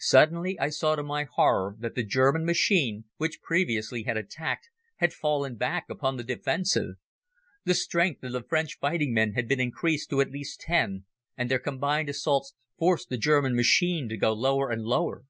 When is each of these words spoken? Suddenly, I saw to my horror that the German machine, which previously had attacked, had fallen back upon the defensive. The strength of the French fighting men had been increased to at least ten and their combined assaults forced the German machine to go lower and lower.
Suddenly, 0.00 0.58
I 0.58 0.68
saw 0.68 0.96
to 0.96 1.04
my 1.04 1.22
horror 1.22 1.76
that 1.78 1.94
the 1.94 2.02
German 2.02 2.44
machine, 2.44 3.04
which 3.18 3.40
previously 3.40 4.02
had 4.02 4.16
attacked, 4.16 4.68
had 4.96 5.12
fallen 5.12 5.54
back 5.54 5.84
upon 5.88 6.16
the 6.16 6.24
defensive. 6.24 6.96
The 7.64 7.74
strength 7.74 8.24
of 8.24 8.32
the 8.32 8.42
French 8.42 8.78
fighting 8.80 9.14
men 9.14 9.34
had 9.34 9.46
been 9.46 9.60
increased 9.60 10.10
to 10.10 10.20
at 10.20 10.32
least 10.32 10.60
ten 10.60 11.04
and 11.36 11.48
their 11.48 11.60
combined 11.60 12.08
assaults 12.08 12.52
forced 12.80 13.10
the 13.10 13.16
German 13.16 13.54
machine 13.54 14.08
to 14.08 14.16
go 14.16 14.32
lower 14.32 14.70
and 14.72 14.82
lower. 14.82 15.22